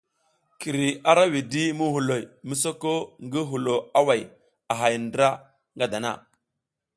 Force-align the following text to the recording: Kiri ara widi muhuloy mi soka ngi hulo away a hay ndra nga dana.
Kiri 0.59 0.87
ara 1.11 1.23
widi 1.33 1.63
muhuloy 1.77 2.23
mi 2.47 2.55
soka 2.63 2.93
ngi 3.25 3.41
hulo 3.49 3.75
away 3.99 4.21
a 4.71 4.73
hay 4.79 4.95
ndra 5.05 5.29
nga 5.75 5.85
dana. 5.91 6.11